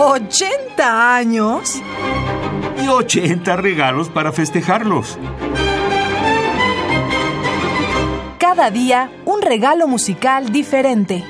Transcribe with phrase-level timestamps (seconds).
[0.00, 1.82] ¿80 años?
[2.82, 5.18] Y 80 regalos para festejarlos.
[8.38, 11.22] Cada día un regalo musical diferente.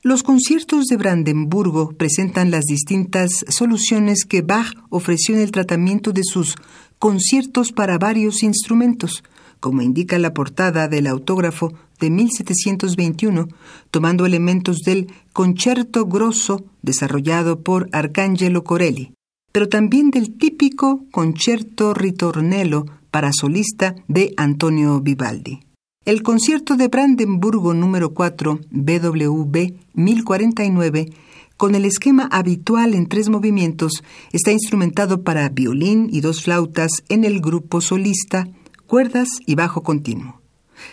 [0.00, 6.24] Los conciertos de Brandenburgo presentan las distintas soluciones que Bach ofreció en el tratamiento de
[6.24, 6.54] sus
[6.98, 9.22] conciertos para varios instrumentos,
[9.60, 13.48] como indica la portada del autógrafo de 1721,
[13.90, 19.12] tomando elementos del Concerto Grosso desarrollado por Arcangelo Corelli,
[19.52, 25.60] pero también del típico Concerto Ritornello para solista de Antonio Vivaldi.
[26.06, 31.12] El concierto de Brandenburgo número 4, BWV 1049,
[31.58, 34.02] con el esquema habitual en tres movimientos,
[34.32, 38.48] está instrumentado para violín y dos flautas en el grupo solista,
[38.90, 40.42] cuerdas y bajo continuo.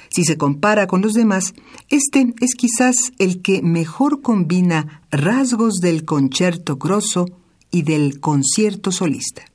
[0.09, 1.55] Si se compara con los demás,
[1.89, 7.25] este es quizás el que mejor combina rasgos del concierto grosso
[7.71, 9.45] y del concierto solista.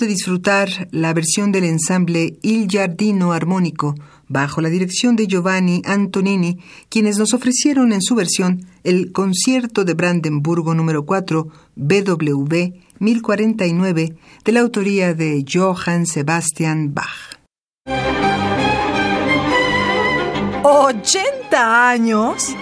[0.00, 3.94] De disfrutar la versión del ensamble Il Giardino Armónico
[4.26, 9.94] bajo la dirección de Giovanni Antonini, quienes nos ofrecieron en su versión el Concierto de
[9.94, 17.38] Brandenburgo número 4 BWV 1049 de la autoría de Johann Sebastian Bach.
[20.62, 22.56] ¿80 años?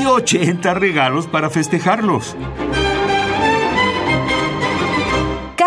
[0.00, 2.36] Y 80 regalos para festejarlos.